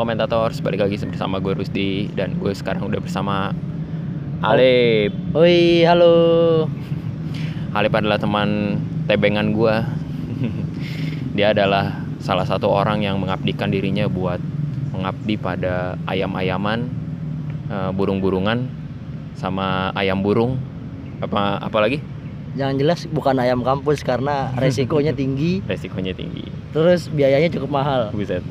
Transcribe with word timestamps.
komentator, 0.00 0.48
balik 0.64 0.88
lagi 0.88 0.96
bersama 1.04 1.36
gue 1.44 1.60
Rusdi 1.60 2.08
dan 2.16 2.40
gue 2.40 2.56
sekarang 2.56 2.88
udah 2.88 3.04
bersama 3.04 3.52
Alip. 4.40 5.12
Woi, 5.36 5.84
halo. 5.84 6.64
Alip 7.76 7.92
adalah 7.92 8.16
teman 8.16 8.80
tebengan 9.04 9.52
gue. 9.52 9.74
Dia 11.36 11.52
adalah 11.52 12.00
salah 12.16 12.48
satu 12.48 12.72
orang 12.72 13.04
yang 13.04 13.20
mengabdikan 13.20 13.68
dirinya 13.68 14.08
buat 14.08 14.40
mengabdi 14.96 15.36
pada 15.36 16.00
ayam-ayaman, 16.08 16.88
eh, 17.68 17.90
burung-burungan, 17.92 18.64
sama 19.36 19.92
ayam 19.92 20.24
burung. 20.24 20.56
Apa 21.20 21.60
apalagi? 21.60 22.00
Jangan 22.56 22.80
jelas 22.80 23.04
bukan 23.04 23.36
ayam 23.36 23.60
kampus 23.60 24.00
karena 24.00 24.48
resikonya 24.64 25.12
tinggi, 25.12 25.60
Resikonya 25.68 26.16
tinggi. 26.16 26.59
Terus 26.70 27.10
biayanya 27.10 27.50
cukup 27.50 27.70
mahal. 27.70 28.10
Buset. 28.14 28.42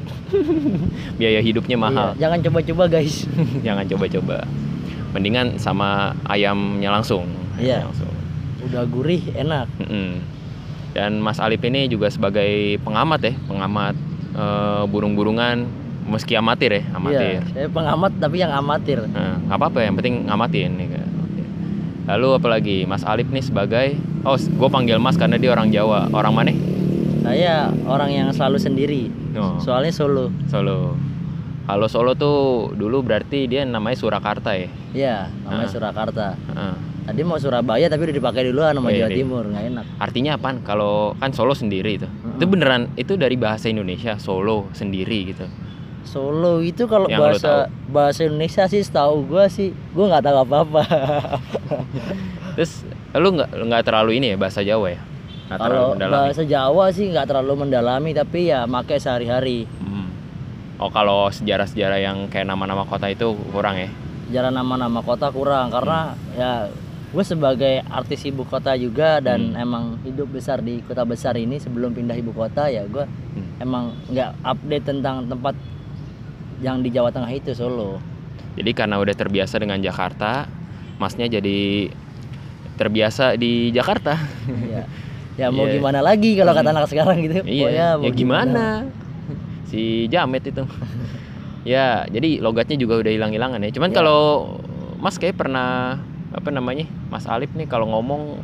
Biaya 1.20 1.40
hidupnya 1.40 1.80
mahal. 1.80 2.14
Iya, 2.16 2.28
jangan 2.28 2.40
coba-coba 2.46 2.84
guys. 2.92 3.26
Jangan 3.68 3.86
coba-coba. 3.88 4.38
Mendingan 5.16 5.58
sama 5.58 6.14
ayamnya 6.28 6.94
langsung. 6.94 7.26
Iya. 7.58 7.82
Ayamnya 7.82 7.88
Langsung. 7.90 8.14
Udah 8.70 8.84
gurih, 8.86 9.24
enak. 9.34 9.68
Dan 10.94 11.24
Mas 11.24 11.40
Alip 11.40 11.64
ini 11.66 11.88
juga 11.88 12.12
sebagai 12.12 12.78
pengamat 12.84 13.20
ya, 13.24 13.34
pengamat 13.48 13.96
eh, 14.36 14.84
burung-burungan 14.86 15.64
meski 16.10 16.34
amatir 16.36 16.82
ya, 16.82 16.84
amatir. 16.92 17.40
Iya, 17.40 17.54
saya 17.54 17.68
pengamat 17.70 18.12
tapi 18.18 18.42
yang 18.42 18.52
amatir. 18.52 19.06
Nah, 19.08 19.38
nggak 19.48 19.58
apa-apa 19.58 19.80
yang 19.86 19.96
penting 19.96 20.28
ngamatin 20.28 20.72
nih 20.76 20.88
kan. 20.98 21.08
Lalu 22.10 22.30
apalagi 22.42 22.78
Mas 22.90 23.06
Alip 23.06 23.30
nih 23.30 23.46
sebagai 23.46 23.94
oh 24.26 24.34
gue 24.34 24.70
panggil 24.74 24.98
Mas 24.98 25.14
karena 25.14 25.38
dia 25.38 25.54
orang 25.54 25.70
Jawa. 25.70 26.10
Orang 26.10 26.34
mana? 26.34 26.50
Saya 27.30 27.56
orang 27.86 28.10
yang 28.10 28.28
selalu 28.30 28.58
sendiri. 28.58 29.04
No, 29.32 29.62
Soalnya 29.62 29.94
solo. 29.94 30.34
Solo. 30.46 30.98
Kalau 31.64 31.86
Solo 31.86 32.18
tuh 32.18 32.38
dulu 32.74 33.06
berarti 33.06 33.46
dia 33.46 33.62
namanya 33.62 33.94
Surakarta 33.94 34.58
ya. 34.58 34.70
Iya, 34.90 35.18
namanya 35.44 35.64
Ah. 35.64 35.72
Surakarta. 35.72 36.28
Heeh. 36.34 36.74
Tadi 37.06 37.22
mau 37.22 37.38
Surabaya 37.38 37.86
tapi 37.86 38.06
udah 38.06 38.16
dipakai 38.16 38.42
duluan 38.44 38.74
sama 38.74 38.90
Oh, 38.90 38.94
iya, 38.94 39.06
Jawa. 39.06 39.14
Timur, 39.14 39.44
nggak 39.46 39.66
enak. 39.70 39.86
Artinya 39.98 40.32
apaan? 40.34 40.62
Kalau 40.62 41.14
kan 41.16 41.30
Solo 41.30 41.54
sendiri 41.54 41.96
itu. 41.96 42.06
Itu 42.06 42.38
Mm-mm. 42.40 42.50
beneran 42.50 42.90
itu 42.96 43.14
dari 43.16 43.34
bahasa 43.34 43.66
Indonesia 43.68 44.18
Solo 44.18 44.66
sendiri 44.74 45.30
gitu. 45.30 45.46
Solo 46.02 46.58
itu 46.60 46.86
kalau 46.86 47.06
Yang 47.06 47.22
bahasa 47.22 47.52
bahasa 47.86 48.26
Indonesia 48.26 48.66
sih 48.66 48.82
setahu 48.82 49.26
gua 49.28 49.46
sih 49.46 49.70
gua 49.94 50.10
nggak 50.10 50.26
tahu 50.26 50.38
apa-apa. 50.44 50.82
Terus 52.56 52.82
lu 53.12 53.30
nggak 53.32 53.50
nggak 53.62 53.84
terlalu 53.84 54.12
ini 54.18 54.34
ya 54.34 54.38
bahasa 54.38 54.62
Jawa 54.62 54.90
ya? 54.90 55.02
Kalau 55.50 55.98
bahasa 55.98 56.46
Jawa 56.46 56.94
sih 56.94 57.10
nggak 57.10 57.26
terlalu 57.26 57.66
mendalami 57.66 58.14
tapi 58.14 58.48
ya 58.48 58.70
make 58.70 58.94
sehari-hari. 58.96 59.66
Hmm. 59.82 60.06
Oh 60.78 60.88
kalau 60.88 61.28
sejarah-sejarah 61.28 61.98
yang 61.98 62.30
kayak 62.30 62.46
nama-nama 62.46 62.86
kota 62.86 63.10
itu 63.10 63.34
kurang 63.50 63.76
ya? 63.76 63.90
Jalan 64.30 64.54
nama-nama 64.54 65.02
kota 65.02 65.34
kurang 65.34 65.74
karena 65.74 66.14
ya 66.38 66.70
gue 67.10 67.26
sebagai 67.26 67.82
artis 67.90 68.22
ibu 68.24 68.46
kota 68.46 68.78
juga 68.78 69.18
dan 69.18 69.52
Hmm. 69.52 69.58
emang 69.60 69.84
hidup 70.04 70.30
besar 70.30 70.62
di 70.62 70.86
kota 70.86 71.02
besar 71.02 71.34
ini 71.34 71.58
sebelum 71.58 71.92
pindah 71.92 72.14
ibu 72.14 72.30
kota 72.30 72.70
ya 72.70 72.86
gue 72.86 73.10
Hmm. 73.34 73.50
emang 73.58 73.98
nggak 74.06 74.46
update 74.46 74.86
tentang 74.86 75.26
tempat 75.26 75.58
yang 76.62 76.86
di 76.86 76.94
Jawa 76.94 77.10
Tengah 77.10 77.32
itu 77.32 77.52
Solo. 77.52 77.98
Jadi 78.54 78.72
karena 78.72 79.00
udah 79.00 79.16
terbiasa 79.16 79.58
dengan 79.58 79.80
Jakarta, 79.80 80.46
masnya 81.00 81.26
jadi 81.26 81.90
terbiasa 82.76 83.34
di 83.34 83.72
Jakarta. 83.72 84.14
ya. 84.48 84.84
ya 85.40 85.48
mau 85.50 85.64
Iya. 85.64 85.74
gimana 85.74 86.00
lagi 86.00 86.36
kalau 86.36 86.52
kata 86.52 86.68
Hmm. 86.68 86.76
anak 86.76 86.88
sekarang 86.88 87.18
gitu. 87.22 87.34
Iya. 87.40 87.64
Pokoknya 87.64 87.88
ya 87.88 87.90
mau 87.98 88.12
gimana? 88.12 88.66
Si 89.66 89.82
Jamet 90.08 90.44
itu. 90.44 90.64
ya, 91.66 91.86
jadi 92.06 92.40
logatnya 92.40 92.76
juga 92.76 93.00
udah 93.00 93.10
hilang-hilangan 93.10 93.60
ya. 93.62 93.72
Cuman 93.72 93.90
Ya. 93.90 93.96
kalau 93.96 94.20
Mas 94.98 95.16
kayak 95.16 95.40
pernah 95.40 95.96
apa 96.30 96.50
namanya? 96.50 96.84
Mas 97.08 97.24
Alip 97.24 97.54
nih 97.54 97.66
kalau 97.66 97.88
ngomong 97.88 98.36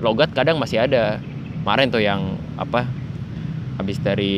logat 0.00 0.32
kadang 0.32 0.56
masih 0.56 0.80
ada. 0.80 1.20
Kemarin 1.60 1.88
tuh 1.88 2.00
yang 2.00 2.20
apa? 2.56 2.88
Habis 3.76 3.98
dari 3.98 4.36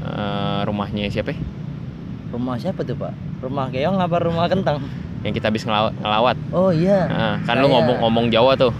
eh, 0.00 0.60
rumahnya 0.62 1.08
siapa? 1.08 1.32
ya? 1.32 1.40
Rumah 2.28 2.56
siapa 2.56 2.80
tuh 2.82 2.92
pak? 2.94 3.12
Rumah 3.38 3.68
keong 3.68 3.96
apa 3.96 4.16
rumah 4.18 4.44
kentang? 4.46 4.84
Yang 5.20 5.32
kita 5.36 5.48
habis 5.48 5.64
ngelaw- 5.64 5.92
ngelawat. 5.94 6.36
Oh 6.50 6.68
iya. 6.68 7.04
Nah, 7.06 7.34
kan 7.42 7.56
lu 7.56 7.64
Saya- 7.64 7.72
ngomong-ngomong 7.74 8.26
Jawa 8.28 8.52
tuh. 8.54 8.72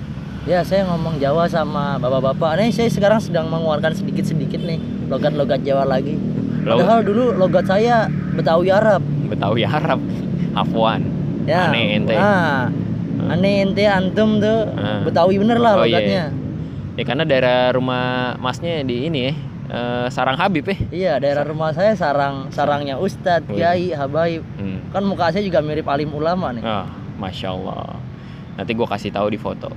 Ya 0.48 0.64
saya 0.64 0.88
ngomong 0.88 1.20
Jawa 1.20 1.44
sama 1.44 2.00
bapak-bapak. 2.00 2.56
Nih 2.56 2.72
saya 2.72 2.88
sekarang 2.88 3.20
sedang 3.20 3.52
mengeluarkan 3.52 3.92
sedikit-sedikit 3.92 4.56
nih 4.58 4.80
logat-logat 5.06 5.60
Jawa 5.60 5.84
lagi. 5.84 6.16
Padahal 6.64 7.04
dulu 7.04 7.36
logat 7.36 7.68
saya 7.68 8.08
Betawi 8.32 8.72
Arab. 8.72 9.04
Betawi 9.28 9.68
Arab, 9.68 10.00
Afwan. 10.56 11.04
Ya. 11.44 11.68
Aneh 11.68 12.00
ente. 12.00 12.16
Ah, 12.16 12.72
aneh 13.28 13.60
ente 13.60 13.84
antum 13.84 14.40
tuh 14.40 14.72
Ah. 14.72 15.04
Betawi 15.04 15.36
bener 15.36 15.60
lah 15.60 15.76
Oh, 15.76 15.84
iya. 15.84 16.00
logatnya. 16.00 16.24
Ya 16.96 17.02
karena 17.04 17.24
daerah 17.28 17.76
rumah 17.76 18.32
Masnya 18.40 18.80
di 18.82 19.04
ini 19.04 19.28
ya, 19.28 19.32
eh, 19.68 20.06
Sarang 20.08 20.40
Habib 20.40 20.64
ya. 20.64 20.76
Iya 20.88 21.12
daerah 21.20 21.44
rumah 21.44 21.76
saya 21.76 21.92
sarang 21.92 22.48
sarangnya 22.48 22.96
Ustadz. 22.96 23.52
Kiai, 23.52 23.92
Habaib. 23.92 24.40
Hmm. 24.56 24.80
Kan 24.96 25.04
muka 25.04 25.28
saya 25.28 25.44
juga 25.44 25.60
mirip 25.60 25.84
alim 25.84 26.08
ulama 26.08 26.56
nih. 26.56 26.64
Ah, 26.64 26.88
masya 27.20 27.52
Allah. 27.52 28.00
Nanti 28.56 28.72
gua 28.72 28.88
kasih 28.88 29.12
tahu 29.12 29.28
di 29.28 29.36
foto. 29.36 29.68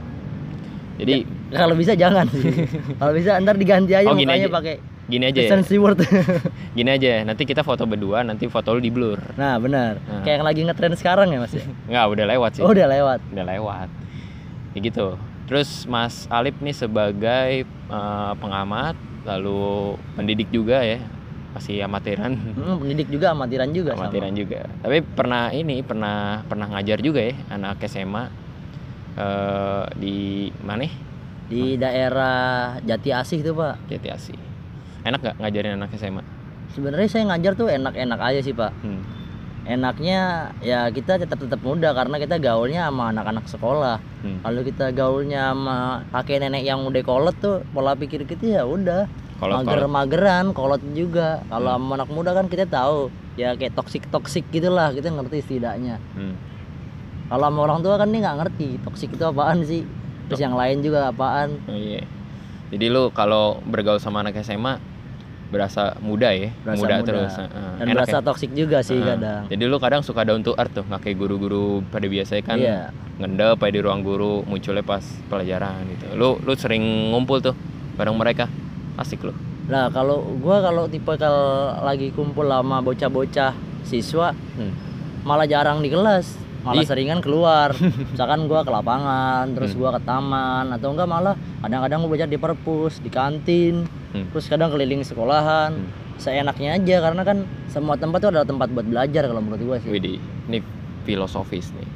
Jadi 1.00 1.24
Kalau 1.52 1.76
bisa 1.76 1.94
jangan 1.96 2.26
sih. 2.32 2.44
Kalau 3.00 3.14
bisa 3.16 3.40
ntar 3.40 3.56
diganti 3.56 3.92
aja 3.96 4.08
Oh, 4.08 4.16
gini 4.16 4.28
mukanya 4.28 4.50
pakai 4.52 4.76
gini 5.12 5.24
aja 5.28 5.40
ya. 5.44 5.60
Stewart. 5.60 6.00
Gini 6.78 6.88
aja. 6.88 7.28
Nanti 7.28 7.44
kita 7.44 7.68
foto 7.68 7.84
berdua. 7.84 8.24
Nanti 8.24 8.48
foto 8.48 8.72
lu 8.72 8.80
di 8.80 8.88
blur. 8.88 9.20
nah 9.36 9.60
benar. 9.60 10.00
Ah. 10.08 10.24
Kayak 10.24 10.40
yang 10.40 10.46
lagi 10.48 10.62
ngetren 10.64 10.96
sekarang 10.96 11.28
ya 11.36 11.40
mas 11.44 11.52
ya. 11.52 11.68
Nggak, 11.92 12.06
udah 12.16 12.26
lewat 12.32 12.52
sih. 12.56 12.64
Oh 12.64 12.72
udah 12.72 12.88
lewat. 12.88 13.20
Udah 13.36 13.46
lewat. 13.46 13.90
Ya 14.72 14.80
gitu. 14.80 15.20
Terus 15.52 15.84
Mas 15.84 16.32
Alip 16.32 16.56
nih 16.64 16.72
sebagai 16.72 17.68
eh, 17.68 18.34
pengamat, 18.40 18.96
lalu 19.28 20.00
pendidik 20.16 20.48
juga 20.48 20.80
ya, 20.80 21.04
masih 21.52 21.84
amatiran. 21.84 22.32
Hmm, 22.40 22.80
pendidik 22.80 23.12
juga 23.12 23.36
amatiran 23.36 23.68
juga 23.76 23.92
sama. 23.92 24.08
amatiran 24.08 24.32
juga 24.32 24.64
tapi 24.80 25.04
pernah 25.04 25.52
ini 25.52 25.84
pernah 25.84 26.48
pernah 26.48 26.72
ngajar 26.72 27.04
juga 27.04 27.20
ya 27.20 27.36
anak 27.52 27.84
SMA 27.92 28.32
eh 29.18 29.84
di 30.00 30.18
mana? 30.64 30.88
Di 31.52 31.76
daerah 31.76 32.80
Jati 32.80 33.10
Asih 33.12 33.44
tuh 33.44 33.56
pak. 33.56 33.76
Jati 33.92 34.08
Asih. 34.08 34.40
Enak 35.04 35.20
gak 35.20 35.36
ngajarin 35.42 35.76
anak 35.76 35.92
SMA 35.98 36.42
sebenarnya 36.72 37.10
saya 37.12 37.24
ngajar 37.32 37.54
tuh 37.60 37.68
enak-enak 37.68 38.20
aja 38.20 38.40
sih 38.42 38.56
pak. 38.56 38.72
Hmm. 38.82 39.04
enaknya 39.62 40.50
ya 40.66 40.90
kita 40.90 41.22
tetap 41.22 41.38
tetap 41.38 41.62
muda 41.62 41.94
karena 41.94 42.18
kita 42.18 42.42
gaulnya 42.42 42.90
sama 42.90 43.14
anak-anak 43.14 43.46
sekolah. 43.46 44.02
Hmm. 44.26 44.42
kalau 44.42 44.62
kita 44.66 44.90
gaulnya 44.90 45.54
sama 45.54 45.78
kakek 46.10 46.42
nenek 46.42 46.66
yang 46.66 46.82
udah 46.82 47.04
kolot 47.06 47.38
tuh 47.38 47.62
pola 47.70 47.94
pikir 47.94 48.26
kita 48.26 48.62
ya 48.62 48.64
udah. 48.66 49.06
Kalau 49.38 49.62
mager 49.62 49.78
kalau 49.78 49.90
mageran 49.90 50.46
kolot 50.54 50.82
juga. 50.98 51.46
Kalau 51.46 51.78
Hmm. 51.78 51.82
sama 51.82 51.94
anak 52.02 52.10
muda 52.10 52.32
kan 52.34 52.46
kita 52.50 52.66
tahu 52.66 53.14
ya 53.38 53.54
kayak 53.54 53.78
toksik 53.78 54.10
toksik 54.10 54.46
gitulah 54.50 54.90
kita 54.98 55.14
ngerti 55.14 55.46
setidaknya. 55.46 56.02
Hmm. 56.18 56.34
Kalau 57.32 57.48
sama 57.48 57.60
orang 57.64 57.80
tua 57.80 57.96
kan 57.96 58.12
dia 58.12 58.20
nggak 58.20 58.38
ngerti 58.44 58.68
toksik 58.84 59.16
itu 59.16 59.24
apaan 59.24 59.64
sih? 59.64 59.88
Terus 60.28 60.40
yang 60.44 60.56
lain 60.56 60.84
juga 60.84 61.08
apaan? 61.08 61.56
Oh, 61.64 61.76
iya. 61.76 62.04
Jadi 62.72 62.88
lu 62.88 63.08
kalau 63.12 63.60
bergaul 63.64 64.00
sama 64.00 64.20
anak 64.20 64.36
SMA 64.44 64.80
berasa 65.52 65.96
muda 66.00 66.32
ya? 66.32 66.52
Berasa 66.64 66.80
muda, 66.80 66.96
muda. 67.00 67.08
terus 67.08 67.34
eh, 67.36 67.48
dan 67.52 67.86
enak 67.88 67.96
berasa 68.00 68.18
ya? 68.20 68.24
toksik 68.24 68.52
juga 68.52 68.80
sih 68.80 68.96
Heeh. 68.96 69.08
kadang. 69.16 69.42
Jadi 69.52 69.64
lu 69.68 69.78
kadang 69.80 70.02
suka 70.04 70.24
down 70.24 70.40
to 70.40 70.56
earth 70.56 70.72
tuh 70.72 70.84
nggak 70.88 71.02
kayak 71.04 71.18
guru-guru 71.20 71.84
pada 71.92 72.08
biasanya 72.08 72.44
kan? 72.44 72.58
Iya. 72.60 72.80
Ngendep 73.20 73.60
di 73.60 73.80
ruang 73.84 74.02
guru 74.04 74.44
munculnya 74.48 74.84
pas 74.84 75.04
pelajaran 75.28 75.84
gitu. 75.88 76.06
Lu 76.16 76.40
lu 76.44 76.52
sering 76.56 76.84
ngumpul 77.12 77.44
tuh 77.44 77.56
bareng 78.00 78.16
mereka? 78.16 78.48
Asik 78.96 79.24
lu. 79.24 79.36
Nah 79.68 79.92
kalau 79.92 80.24
gua 80.40 80.64
kalau 80.64 80.88
tipe 80.88 81.12
kalau 81.16 81.76
lagi 81.84 82.12
kumpul 82.12 82.48
sama 82.48 82.80
bocah-bocah 82.80 83.52
siswa 83.84 84.32
Hmm. 84.56 84.72
malah 85.28 85.46
jarang 85.46 85.84
di 85.84 85.92
kelas, 85.92 86.34
malah 86.62 86.82
Ih. 86.82 86.88
seringan 86.88 87.20
keluar. 87.20 87.74
Misalkan 88.14 88.46
gua 88.46 88.62
ke 88.62 88.70
lapangan, 88.70 89.50
terus 89.52 89.74
Hmm. 89.74 89.80
gua 89.80 89.90
ke 89.94 90.02
taman 90.02 90.66
atau 90.70 90.90
enggak 90.90 91.06
malah 91.06 91.34
kadang-kadang 91.60 91.98
gua 92.00 92.10
belajar 92.10 92.28
di 92.28 92.38
perpus, 92.38 92.98
di 92.98 93.10
kantin, 93.10 93.86
Hmm. 94.12 94.30
terus 94.30 94.46
kadang 94.46 94.70
keliling 94.70 95.02
sekolahan. 95.02 95.74
Hmm. 95.74 95.90
Seenaknya 96.16 96.78
aja 96.78 97.02
karena 97.02 97.22
kan 97.24 97.38
semua 97.66 97.98
tempat 97.98 98.22
itu 98.22 98.30
adalah 98.30 98.46
tempat 98.46 98.70
buat 98.70 98.86
belajar 98.86 99.26
kalau 99.26 99.42
menurut 99.42 99.62
gua 99.64 99.78
sih. 99.78 99.90
Widih, 99.90 100.22
ini 100.48 100.62
filosofis 101.02 101.74
nih. 101.74 101.90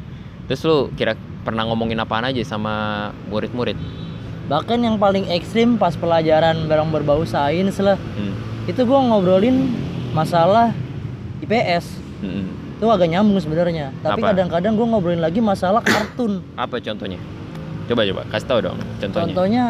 Terus 0.45 0.61
lu 0.63 0.77
kira 0.91 1.13
pernah 1.41 1.61
ngomongin 1.63 1.97
apaan 1.97 2.25
aja 2.25 2.41
sama 2.41 2.73
murid-murid? 3.29 3.77
Bahkan 4.45 4.77
yang 4.79 4.97
paling 4.97 5.25
ekstrim 5.27 5.77
pas 5.77 5.93
pelajaran 5.93 6.65
barang 6.65 6.89
berbau 6.89 7.21
sains 7.21 7.77
lah, 7.77 7.97
Hmm. 7.97 8.33
itu 8.65 8.81
gua 8.81 9.01
ngobrolin 9.03 9.69
masalah 10.09 10.73
IPS. 11.39 12.01
Hmm. 12.21 12.64
Itu 12.75 12.85
agak 12.85 13.07
nyambung 13.07 13.39
sebenarnya 13.39 13.95
tapi 13.99 14.19
Apa? 14.19 14.31
kadang-kadang 14.31 14.73
gue 14.73 14.85
ngobrolin 14.85 15.19
lagi 15.19 15.39
masalah 15.39 15.79
kartun 15.79 16.43
Apa 16.55 16.77
contohnya? 16.77 17.19
Coba 17.85 18.01
coba 18.03 18.21
kasih 18.27 18.47
tahu 18.47 18.59
dong 18.61 18.77
contohnya. 18.97 19.21
contohnya 19.21 19.65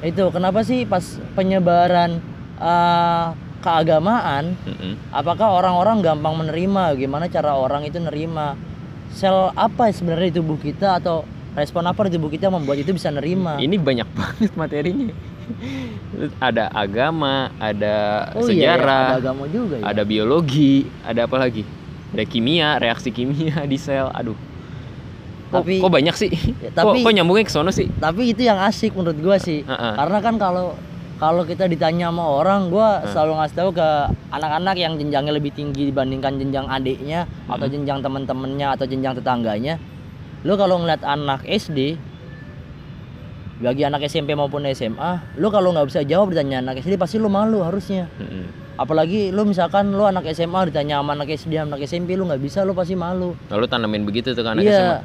itu 0.00 0.24
kenapa 0.30 0.60
sih 0.62 0.82
pas 0.82 1.02
penyebaran 1.32 2.18
uh, 2.56 3.34
keagamaan 3.60 4.54
Mm-mm. 4.60 4.94
apakah 5.10 5.52
orang-orang 5.52 6.00
gampang 6.00 6.34
menerima 6.36 6.96
gimana 6.96 7.26
cara 7.26 7.54
orang 7.54 7.82
itu 7.82 7.96
nerima 7.96 8.58
sel 9.08 9.52
apa 9.52 9.90
sebenarnya 9.90 10.30
di 10.30 10.36
tubuh 10.38 10.56
kita 10.56 10.98
atau 10.98 11.22
respon 11.52 11.84
apa 11.84 12.08
di 12.08 12.16
tubuh 12.16 12.26
kita 12.26 12.48
yang 12.48 12.56
membuat 12.56 12.80
itu 12.80 12.90
bisa 12.90 13.10
nerima 13.10 13.60
Ini 13.60 13.76
banyak 13.76 14.08
banget 14.18 14.50
materinya. 14.56 15.12
ada 16.40 16.70
agama, 16.72 17.50
ada 17.58 17.94
oh 18.32 18.46
iya 18.46 18.72
ya, 18.72 18.78
sejarah, 18.78 19.06
ada 19.10 19.18
agama 19.20 19.44
juga 19.46 19.74
ya 19.76 19.84
ada 19.84 20.02
biologi, 20.02 20.74
ada 21.02 21.26
apa 21.26 21.36
lagi? 21.36 21.62
Ada 22.12 22.24
kimia, 22.24 22.76
reaksi 22.76 23.08
kimia 23.08 23.64
di 23.64 23.76
sel. 23.76 24.08
Aduh. 24.08 24.36
Kok, 25.48 25.60
Tapi- 25.60 25.80
kok 25.80 25.92
banyak 25.92 26.14
sih? 26.14 26.32
Ya, 26.60 26.68
kok, 26.70 26.96
tapi- 26.96 27.04
kok 27.04 27.12
nyambungnya 27.12 27.44
ke 27.44 27.52
sono 27.52 27.68
sih? 27.68 27.84
tapi 27.94 28.32
itu 28.32 28.40
yang 28.40 28.56
asik 28.58 28.92
menurut 28.92 29.20
gua 29.20 29.36
sih 29.36 29.60
Heeh. 29.60 29.92
karena 29.94 30.18
kan 30.18 30.34
kalau 30.36 30.72
kalau 31.16 31.44
kita 31.44 31.68
ditanya 31.68 32.08
sama 32.08 32.24
orang 32.24 32.66
gua 32.66 32.98
Hmm. 32.98 33.06
selalu 33.06 33.32
ngasih 33.36 33.56
tahu 33.56 33.70
ke 33.70 33.88
anak-anak 34.30 34.74
yang 34.74 34.96
jenjangnya 34.96 35.28
lebih 35.30 35.52
tinggi 35.52 35.86
dibandingkan 35.86 36.34
jenjang 36.34 36.64
adiknya 36.66 37.28
atau 37.46 37.68
Hmm. 37.68 37.74
jenjang 37.74 38.00
teman-temannya 38.00 38.66
atau 38.70 38.84
jenjang 38.86 39.12
tetangganya 39.14 39.76
lu 40.40 40.56
kalau 40.56 40.80
ngeliat 40.80 41.04
anak 41.04 41.44
SD 41.44 42.00
bagi 43.60 43.84
anak 43.84 44.02
SMP 44.02 44.32
maupun 44.32 44.64
SMA 44.66 45.36
lu 45.36 45.46
kalau 45.48 45.70
nggak 45.70 45.86
bisa 45.86 46.00
jawab 46.02 46.32
ditanya 46.32 46.58
anak 46.60 46.80
SD 46.80 46.96
pasti 46.96 47.14
lu 47.16 47.28
malu 47.28 47.60
harusnya 47.60 48.08
Mm-mm. 48.16 48.61
Apalagi 48.74 49.28
lu 49.28 49.44
misalkan 49.44 49.88
lu 49.88 50.02
anak 50.02 50.24
SMA 50.30 50.68
ditanya 50.68 50.98
sama 50.98 51.12
anak 51.12 51.28
SD 51.30 51.52
sama 51.52 51.68
anak 51.70 51.80
SMP 51.82 52.14
lu 52.14 52.24
nggak 52.24 52.40
bisa 52.40 52.60
lu 52.60 52.72
pasti 52.72 52.94
malu 52.94 53.36
Lalu 53.46 53.64
tanamin 53.66 54.02
begitu 54.02 54.30
tuh 54.30 54.40
kan 54.40 54.54
anak 54.54 54.64
iya 54.64 54.78
SMA. 54.78 54.98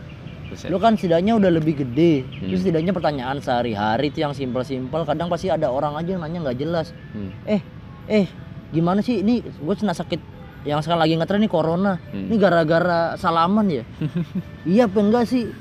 Buset. 0.47 0.67
lu 0.67 0.77
kan 0.77 0.93
setidaknya 0.93 1.35
udah 1.35 1.51
lebih 1.51 1.75
gede 1.77 2.23
Hmm. 2.23 2.47
terus 2.47 2.59
setidaknya 2.61 2.91
pertanyaan 2.91 3.37
sehari-hari 3.37 4.07
itu 4.07 4.19
yang 4.19 4.31
simpel-simpel 4.31 5.03
kadang 5.03 5.27
pasti 5.27 5.47
ada 5.47 5.67
orang 5.67 5.93
aja 5.93 6.09
yang 6.09 6.21
nanya 6.21 6.39
nggak 6.41 6.57
jelas 6.57 6.95
Hmm. 7.11 7.35
eh 7.43 7.59
eh 8.07 8.25
gimana 8.69 8.99
sih 8.99 9.19
ini 9.19 9.43
gue 9.43 9.75
kena 9.75 9.91
sakit 9.91 10.19
yang 10.63 10.79
sekarang 10.79 10.99
lagi 11.01 11.13
ngetren 11.13 11.39
nih 11.39 11.47
corona 11.47 11.99
Hmm. 12.07 12.27
ini 12.27 12.35
gara-gara 12.37 12.99
salaman 13.15 13.67
ya 13.69 13.83
iya 14.65 14.83
apa 14.85 14.95
enggak 14.97 15.23
sih 15.25 15.51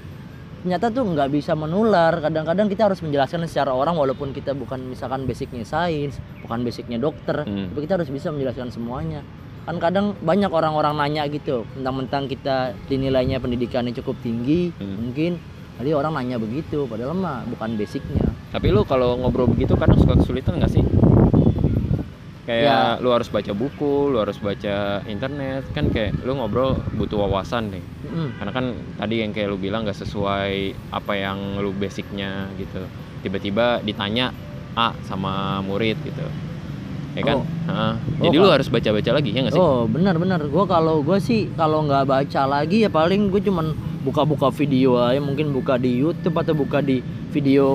ternyata 0.67 0.91
tuh 0.91 1.07
nggak 1.07 1.31
bisa 1.31 1.55
menular 1.55 2.19
kadang-kadang 2.19 2.67
kita 2.67 2.91
harus 2.91 2.99
menjelaskan 2.99 3.47
secara 3.47 3.71
orang 3.71 3.95
walaupun 3.95 4.35
kita 4.35 4.51
bukan 4.51 4.83
misalkan 4.83 5.23
basicnya 5.23 5.63
sains 5.63 6.19
bukan 6.43 6.67
basicnya 6.67 6.99
dokter 6.99 7.47
Hmm. 7.47 7.71
tapi 7.71 7.87
kita 7.87 7.95
harus 7.95 8.11
bisa 8.11 8.35
menjelaskan 8.35 8.75
semuanya 8.75 9.23
kan 9.63 9.79
kadang 9.79 10.19
banyak 10.19 10.51
orang-orang 10.51 10.99
nanya 10.99 11.23
gitu 11.31 11.63
mentang-mentang 11.79 12.27
kita 12.27 12.75
dinilainya 12.91 13.39
pendidikannya 13.39 13.95
cukup 13.95 14.19
tinggi 14.19 14.75
Hmm. 14.75 15.07
mungkin 15.07 15.39
tadi 15.79 15.95
orang 15.95 16.19
nanya 16.19 16.43
begitu 16.43 16.83
padahal 16.85 17.15
mah 17.15 17.47
bukan 17.47 17.79
basicnya 17.79 18.27
Tapi 18.51 18.67
lu 18.67 18.83
kalau 18.83 19.15
ngobrol 19.15 19.47
begitu 19.47 19.79
kadang 19.79 20.03
suka 20.03 20.19
kesulitan 20.19 20.59
nggak 20.59 20.73
sih? 20.73 20.83
Kayak 22.43 22.63
Ya. 22.65 23.03
lu 23.03 23.11
harus 23.11 23.27
baca 23.27 23.53
buku, 23.53 24.09
lu 24.09 24.19
harus 24.19 24.39
baca 24.39 25.03
internet, 25.05 25.67
kan 25.75 25.91
kayak 25.91 26.15
lu 26.23 26.35
ngobrol 26.35 26.79
butuh 26.95 27.19
wawasan 27.21 27.75
deh. 27.75 27.83
Mm-mm. 28.07 28.29
Karena 28.39 28.53
kan 28.55 28.67
tadi 28.97 29.15
yang 29.23 29.31
kayak 29.35 29.51
lu 29.51 29.59
bilang 29.59 29.83
nggak 29.83 29.99
sesuai 29.99 30.75
apa 30.95 31.13
yang 31.19 31.59
lu 31.59 31.75
basicnya 31.75 32.47
gitu. 32.57 32.87
Tiba-tiba 33.27 33.83
ditanya 33.83 34.31
A 34.77 34.93
sama 35.09 35.59
murid 35.65 35.99
gitu. 36.07 36.23
Ya 37.17 37.23
kan? 37.25 37.41
Oh. 37.41 37.97
Oh, 38.21 38.25
Jadi 38.29 38.37
lu 38.37 38.49
harus 38.53 38.69
baca-baca 38.69 39.11
lagi 39.17 39.33
ya 39.33 39.41
nggak 39.43 39.55
sih? 39.57 39.61
Oh 39.61 39.89
benar-benar 39.89 40.41
gue 40.47 40.65
kalau 40.69 41.01
gue 41.01 41.19
sih 41.19 41.49
kalau 41.57 41.83
nggak 41.89 42.05
baca 42.07 42.43
lagi 42.45 42.85
ya 42.85 42.91
paling 42.93 43.33
gue 43.33 43.41
cuman 43.41 43.73
buka-buka 44.07 44.55
video 44.55 45.03
aja 45.03 45.19
mungkin 45.19 45.51
buka 45.51 45.81
di 45.81 45.99
YouTube 45.99 46.39
atau 46.39 46.55
buka 46.55 46.79
di 46.79 47.03
video 47.35 47.67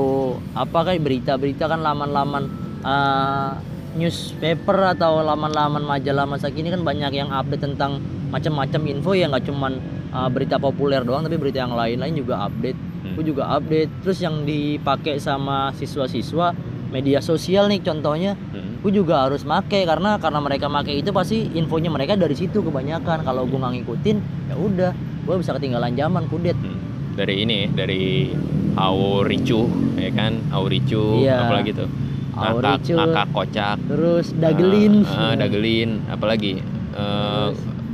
apa 0.56 0.88
kayak 0.88 1.04
berita-berita 1.04 1.68
kan 1.68 1.84
laman-laman 1.84 2.48
eh, 2.86 3.52
newspaper 4.00 4.96
atau 4.96 5.20
laman-laman 5.20 5.84
majalah 5.84 6.24
masa 6.24 6.48
kini 6.48 6.72
kan 6.72 6.82
banyak 6.88 7.12
yang 7.12 7.28
update 7.36 7.68
tentang 7.68 8.00
macam-macam 8.32 8.82
info 8.88 9.12
ya 9.12 9.28
nggak 9.28 9.52
cuman 9.52 9.76
eh, 10.12 10.30
berita 10.30 10.56
populer 10.58 11.02
doang 11.02 11.22
tapi 11.22 11.36
berita 11.36 11.60
yang 11.60 11.74
lain-lain 11.74 12.14
juga 12.16 12.44
update 12.44 12.80
Hmm. 13.02 13.18
gue 13.18 13.26
juga 13.28 13.50
update 13.52 13.90
terus 14.00 14.20
yang 14.20 14.46
dipakai 14.46 15.18
sama 15.18 15.74
siswa-siswa 15.74 16.54
media 16.88 17.18
sosial 17.18 17.66
nih 17.66 17.82
contohnya 17.82 18.38
Hmm. 18.38 18.78
gue 18.78 18.92
juga 18.94 19.26
harus 19.26 19.42
make 19.42 19.74
karena 19.82 20.16
karena 20.16 20.38
mereka 20.38 20.68
make 20.68 20.92
itu 20.92 21.10
pasti 21.10 21.50
infonya 21.52 21.90
mereka 21.90 22.14
dari 22.14 22.34
situ 22.34 22.62
kebanyakan 22.62 23.22
kalau 23.22 23.44
gue 23.44 23.58
nggak 23.58 23.74
ngikutin 23.76 24.18
ya 24.46 24.56
udah 24.56 24.92
gue 25.22 25.36
bisa 25.36 25.52
ketinggalan 25.54 25.94
zaman 25.94 26.28
kudet 26.28 26.54
Hmm. 26.56 26.78
Dari 27.12 27.44
ini, 27.44 27.68
dari 27.68 28.32
Auricu, 28.72 29.68
ya 29.96 30.08
kan? 30.12 30.40
Auricu, 30.50 31.20
Iya. 31.20 31.44
apalagi 31.44 31.72
tuh? 31.76 31.90
Auricu. 32.32 32.96
ngakak 32.96 33.28
kocak. 33.30 33.78
terus 33.84 34.32
dagelin 34.34 35.04
Ah, 35.06 35.20
ah, 35.28 35.34
dagelin, 35.36 36.06
apalagi 36.08 36.64
Eh, 36.92 37.50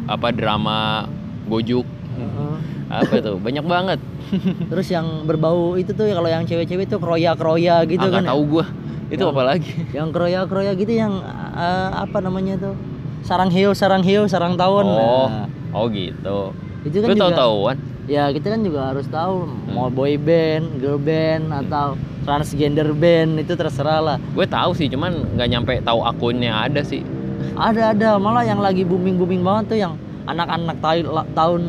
apa 0.06 0.30
drama 0.32 1.06
gojuk. 1.46 1.86
Apa 2.88 3.20
tuh 3.20 3.36
banyak 3.40 3.66
banget. 3.68 4.00
Terus 4.72 4.88
yang 4.92 5.28
berbau 5.28 5.76
itu 5.76 5.92
tuh 5.92 6.08
kalau 6.08 6.28
yang 6.32 6.44
cewek-cewek 6.48 6.88
tuh 6.88 7.00
kroya 7.00 7.36
kroya 7.36 7.84
gitu 7.84 8.04
ah, 8.04 8.12
kan 8.12 8.24
ya? 8.24 8.30
tahu 8.32 8.42
gua. 8.48 8.66
Itu 9.08 9.24
Yang- 9.24 9.34
apa 9.36 9.42
lagi? 9.44 9.72
yang 9.98 10.10
kroya 10.12 10.42
kroya 10.48 10.72
gitu 10.76 10.92
yang 10.92 11.14
eh, 11.56 11.90
apa 11.96 12.18
namanya 12.24 12.56
tuh? 12.60 12.76
Sarang 13.24 13.52
hiu 13.52 13.76
sarang 13.76 14.04
hiu 14.08 14.24
sarang 14.30 14.56
tawon 14.56 14.88
oh 14.88 15.28
Nah, 15.28 15.48
oh 15.76 15.86
gitu. 15.92 16.56
Itu 16.88 17.04
kan 17.04 17.08
lu 17.12 17.16
tahu 17.20 17.32
tahuan 17.36 17.78
ya 18.08 18.32
kita 18.32 18.56
kan 18.56 18.64
juga 18.64 18.96
harus 18.96 19.04
tahu 19.12 19.44
Hmm. 19.44 19.76
mau 19.76 19.92
boy 19.92 20.16
band 20.16 20.80
girl 20.80 20.96
band 20.96 21.52
atau 21.52 22.00
transgender 22.24 22.88
band 22.96 23.40
itu 23.44 23.52
terserah 23.56 24.00
lah. 24.00 24.18
Gue 24.32 24.48
tahu 24.48 24.72
sih 24.76 24.88
cuman 24.88 25.36
nggak 25.36 25.48
nyampe 25.52 25.74
tahu 25.84 26.04
akunnya 26.08 26.56
ada 26.56 26.80
sih. 26.84 27.04
Ada 27.56 27.92
ada. 27.96 28.10
Malah 28.16 28.48
yang 28.48 28.64
lagi 28.64 28.88
booming 28.88 29.20
booming 29.20 29.44
banget 29.44 29.76
tuh 29.76 29.80
yang 29.80 29.94
anak-anak 30.28 30.80
tahun 31.36 31.62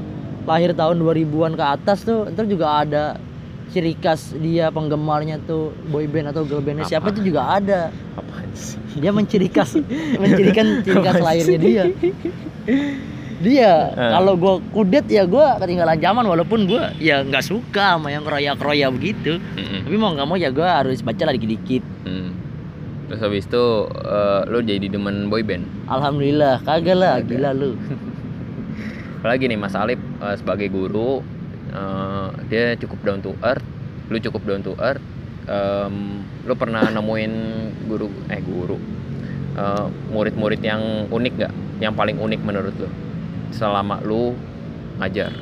lahir 0.48 0.72
tahun 0.72 0.96
2000-an 0.98 1.52
ke 1.52 1.64
atas 1.68 1.98
tuh 2.02 2.24
ntar 2.26 2.44
juga 2.44 2.80
ada 2.80 3.04
ciri 3.68 3.92
khas 3.94 4.32
dia 4.34 4.68
penggemarnya 4.68 5.44
tuh 5.44 5.70
boy 5.86 6.04
band 6.04 6.32
atau 6.32 6.40
girl 6.42 6.58
bandnya. 6.58 6.84
Siapa 6.84 7.04
Apa? 7.04 7.12
itu 7.12 7.28
juga 7.28 7.42
ada. 7.52 7.92
Apaan 8.14 8.48
sih? 8.52 8.80
Dia 8.96 9.12
menciri 9.12 9.46
khas 9.46 9.76
mencirikan 10.22 10.80
ciri 10.80 10.98
khas 10.98 11.20
lahirnya 11.20 11.58
dia. 11.58 11.84
Dia 13.38 13.94
Eh. 13.94 14.10
kalau 14.10 14.34
gua 14.34 14.58
kudet 14.68 15.06
ya 15.06 15.22
gua 15.22 15.54
ketinggalan 15.58 15.94
zaman 15.96 16.24
walaupun 16.26 16.66
gua 16.66 16.90
ya 16.98 17.22
nggak 17.22 17.44
suka 17.44 17.94
sama 17.94 18.08
yang 18.08 18.24
kroya 18.24 18.56
kroya 18.56 18.88
begitu. 18.88 19.38
Mm-mm. 19.54 19.84
tapi 19.84 19.94
mau 19.94 20.10
nggak 20.10 20.26
mau 20.26 20.34
ya 20.34 20.50
gua 20.50 20.82
harus 20.82 20.98
baca 21.00 21.22
lah 21.22 21.32
dikit 21.32 21.50
dikit 21.52 21.84
Hmm. 22.02 22.34
terus 23.06 23.20
habis 23.20 23.44
itu 23.44 23.64
eh, 23.86 24.40
lu 24.44 24.58
jadi 24.60 24.86
demen 24.88 25.28
boy 25.28 25.40
band? 25.40 25.62
Alhamdulillah 25.86 26.60
kagak 26.62 26.96
lah 26.96 27.20
gila 27.20 27.52
lu 27.52 27.78
apalagi 29.18 29.50
nih 29.50 29.58
Mas 29.58 29.74
Alip 29.74 29.98
eh, 29.98 30.36
sebagai 30.38 30.70
guru 30.70 31.20
eh, 31.70 32.28
dia 32.48 32.74
cukup 32.78 32.98
down 33.04 33.20
to 33.20 33.34
earth 33.42 33.64
lu 34.08 34.16
cukup 34.18 34.42
down 34.46 34.62
to 34.62 34.72
earth 34.78 35.02
Em, 35.48 36.20
lu 36.44 36.52
pernah 36.60 36.92
nemuin 36.92 37.32
guru 37.88 38.12
eh 38.28 38.36
guru 38.44 38.76
eh, 39.56 39.86
murid-murid 40.12 40.60
yang 40.60 41.08
unik 41.08 41.32
nggak? 41.40 41.54
Yang 41.80 41.94
paling 41.96 42.16
unik 42.20 42.40
menurut 42.44 42.76
lu 42.76 42.88
selama 43.48 43.96
lu 44.04 44.36
ngajar? 45.00 45.32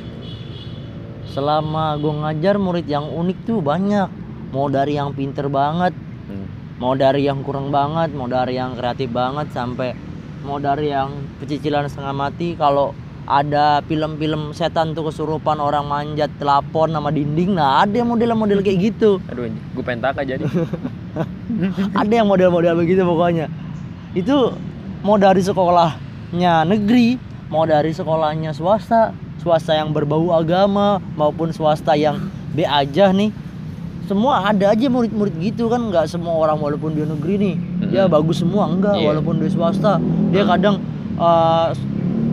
Selama 1.27 1.99
gue 1.99 2.13
ngajar 2.23 2.55
murid 2.55 2.87
yang 2.87 3.03
unik 3.03 3.43
tuh 3.43 3.59
banyak. 3.59 4.07
Mau 4.55 4.71
dari 4.71 4.95
yang 4.95 5.11
pinter 5.11 5.51
banget 5.51 5.91
Hmm. 6.27 6.43
mau 6.83 6.91
dari 6.91 7.23
yang 7.23 7.39
kurang 7.39 7.71
banget 7.71 8.11
mau 8.11 8.27
dari 8.27 8.59
yang 8.59 8.75
kreatif 8.75 9.07
banget 9.15 9.47
sampai 9.55 9.95
mau 10.43 10.59
dari 10.59 10.91
yang 10.91 11.07
pecicilan 11.39 11.87
setengah 11.87 12.11
mati 12.11 12.51
kalau 12.51 12.91
ada 13.27 13.83
film-film 13.83 14.55
setan 14.55 14.95
tuh 14.95 15.11
kesurupan 15.11 15.59
orang 15.59 15.83
manjat 15.83 16.31
telapon 16.39 16.89
sama 16.89 17.11
dinding. 17.11 17.53
Nah 17.53 17.83
ada 17.83 17.91
yang 17.91 18.07
model-model 18.07 18.63
kayak 18.63 18.79
gitu. 18.87 19.19
Aduh 19.27 19.51
gue 19.51 19.83
pentaka 19.83 20.23
jadi. 20.23 20.47
Ada 21.93 22.13
yang 22.13 22.27
model-model 22.27 22.77
begitu 22.77 23.01
pokoknya. 23.01 23.49
Itu 24.13 24.53
mau 25.01 25.17
dari 25.17 25.41
sekolahnya 25.41 26.63
negeri 26.63 27.17
mau 27.47 27.63
dari 27.63 27.89
sekolahnya 27.89 28.51
swasta 28.51 29.15
swasta 29.39 29.71
yang 29.71 29.95
berbau 29.95 30.29
agama 30.31 30.99
maupun 31.15 31.49
swasta 31.49 31.95
yang 31.95 32.27
B 32.51 32.63
aja 32.63 33.09
nih. 33.09 33.31
Semua 34.03 34.39
ada 34.41 34.71
aja 34.71 34.87
murid-murid 34.87 35.35
gitu 35.37 35.67
kan 35.67 35.83
nggak 35.83 36.07
semua 36.07 36.31
orang 36.37 36.59
walaupun 36.59 36.95
dia 36.95 37.03
negeri 37.03 37.35
nih. 37.37 37.55
Dia 37.89 38.03
Mhm. 38.05 38.11
bagus 38.11 38.39
semua 38.39 38.67
enggak 38.67 38.95
Iya. 38.95 39.05
walaupun 39.05 39.35
dia 39.37 39.51
swasta. 39.51 39.99
Dia 40.31 40.43
kadang 40.45 40.79
uh, 41.17 41.75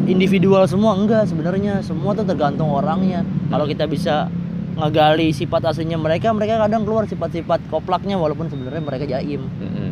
individual 0.07 0.65
semua 0.65 0.95
enggak 0.95 1.27
sebenarnya. 1.27 1.81
Semua 1.81 2.13
tuh 2.13 2.25
tergantung 2.25 2.69
orangnya. 2.69 3.23
Kalau 3.49 3.65
kita 3.65 3.85
bisa 3.85 4.29
ngegali 4.75 5.31
sifat 5.31 5.71
aslinya 5.71 5.95
mereka 5.95 6.35
mereka 6.35 6.59
kadang 6.59 6.83
keluar 6.83 7.07
sifat-sifat 7.07 7.63
koplaknya 7.71 8.19
walaupun 8.19 8.51
sebenarnya 8.51 8.83
mereka 8.83 9.05
jaim. 9.07 9.47
Mm-mm. 9.47 9.91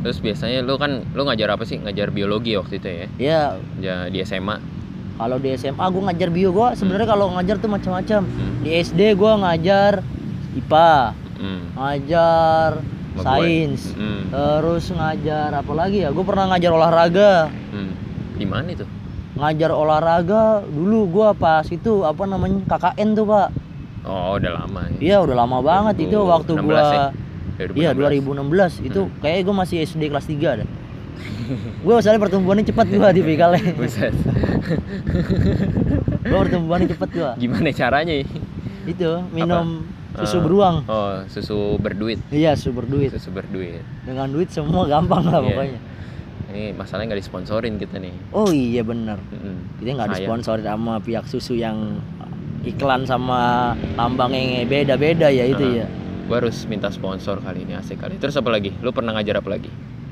terus 0.00 0.16
biasanya 0.16 0.64
lu 0.64 0.80
kan 0.80 1.04
lu 1.12 1.28
ngajar 1.28 1.52
apa 1.52 1.64
sih? 1.64 1.76
Ngajar 1.76 2.08
biologi 2.08 2.56
waktu 2.56 2.80
itu 2.80 2.88
ya? 2.88 3.06
Ya 3.16 3.42
ya 3.80 3.96
di 4.08 4.20
SMA 4.22 4.56
kalau 5.16 5.36
di 5.36 5.52
SMA 5.52 5.84
gue 5.84 6.02
ngajar 6.08 6.28
bio. 6.32 6.48
Gue 6.50 6.72
sebenarnya 6.72 7.04
kalau 7.04 7.32
ngajar 7.36 7.60
tuh 7.60 7.68
macam-macam. 7.68 8.24
Hmm. 8.24 8.54
di 8.64 8.70
SD 8.76 9.00
gue 9.12 9.32
ngajar 9.36 10.00
IPA 10.56 10.94
Hmm. 11.40 11.62
ngajar 11.72 12.70
sains 13.16 13.96
Mm, 13.96 14.28
terus 14.28 14.84
ngajar 14.88 15.50
apa 15.52 15.72
lagi 15.72 16.04
ya? 16.04 16.12
Gue 16.12 16.24
pernah 16.24 16.48
ngajar 16.48 16.70
olahraga. 16.72 17.48
Mm. 17.72 17.92
Di 18.36 18.46
mana 18.48 18.68
itu? 18.72 18.84
Ngajar 19.40 19.70
olahraga 19.70 20.42
dulu 20.62 21.08
gua 21.10 21.28
pas 21.32 21.64
itu 21.64 22.02
apa 22.02 22.22
namanya 22.24 22.60
KKN 22.68 23.08
tuh 23.14 23.24
pak 23.24 23.48
Oh, 24.00 24.36
udah 24.36 24.52
lama 24.56 24.80
ya. 24.90 24.96
iya 24.98 25.16
udah 25.18 25.34
lama 25.34 25.60
banget 25.60 25.96
itu 26.02 26.16
waktu 26.18 26.52
2016 26.54 26.62
gua 26.62 26.80
ya? 26.80 27.04
iya 27.74 27.90
2016. 27.92 28.80
2016 28.80 28.80
itu 28.82 29.00
Hmm. 29.02 29.12
kayaknya 29.18 29.42
gua 29.42 29.56
masih 29.58 29.76
SD 29.82 30.02
kelas 30.06 30.26
3 30.26 30.40
dah 30.56 30.68
gua 31.84 31.94
soalnya 31.98 32.20
pertumbuhannya 32.22 32.64
cepat 32.64 32.86
gua 32.90 33.08
tipikalnya 33.10 33.60
Buset. 33.74 34.12
gua 36.22 36.38
pertumbuhannya 36.40 36.88
cepat 36.88 37.08
gua 37.10 37.30
Gimana 37.36 37.68
caranya? 37.70 38.14
ya? 38.14 38.24
itu 38.82 39.10
minum 39.30 39.84
susu 40.12 40.36
Eh, 40.36 40.42
beruang 40.42 40.76
Oh, 40.86 41.20
susu 41.26 41.58
berduit. 41.76 42.18
iya 42.30 42.52
susu 42.52 42.72
berduit 42.74 43.12
Susu 43.12 43.30
berduit. 43.30 43.84
dengan 44.02 44.26
duit 44.26 44.48
semua 44.48 44.84
gampang 44.86 45.22
lah 45.22 45.38
Iya. 45.38 45.46
pokoknya 45.46 45.78
Ini 46.50 46.74
masalahnya 46.74 47.14
nggak 47.14 47.22
disponsorin 47.22 47.74
kita 47.76 47.96
nih. 47.96 48.10
oh 48.32 48.50
iya 48.50 48.82
bener 48.82 49.22
Mm-mm. 49.24 49.78
kita 49.78 49.90
nggak 49.94 50.10
disponsorin 50.16 50.64
sama 50.64 50.98
pihak 50.98 51.24
susu 51.24 51.54
yang 51.54 52.02
iklan 52.62 53.02
sama 53.04 53.72
lambangnya 53.94 54.62
beda-beda 54.64 55.28
ya 55.28 55.46
itu 55.46 55.62
Heeh. 55.64 55.80
ya 55.80 55.88
Gua 56.26 56.38
harus 56.38 56.62
minta 56.64 56.86
sponsor 56.88 57.38
kali 57.38 57.62
ini 57.64 57.74
asik 57.74 57.98
kali. 57.98 58.14
Terus 58.14 58.34
apa 58.34 58.46
lagi? 58.48 58.70
Lu 58.78 58.90
pernah 58.90 59.10
ngajar 59.12 59.38
apa 59.38 59.50
lagi? 59.50 59.70